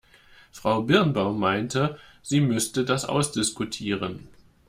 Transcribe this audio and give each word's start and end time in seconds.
Frau 0.51 0.81
Birnbaum 0.81 1.39
meinte, 1.39 1.99
sie 2.23 2.41
müsste 2.41 2.85
das 2.85 3.05
ausdiskutieren. 3.05 4.29